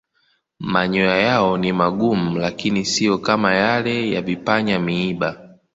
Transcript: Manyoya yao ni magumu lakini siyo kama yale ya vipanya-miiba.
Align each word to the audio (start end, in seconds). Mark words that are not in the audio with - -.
Manyoya 0.59 1.17
yao 1.17 1.57
ni 1.57 1.73
magumu 1.73 2.39
lakini 2.39 2.85
siyo 2.85 3.17
kama 3.17 3.53
yale 3.55 4.09
ya 4.11 4.21
vipanya-miiba. 4.21 5.57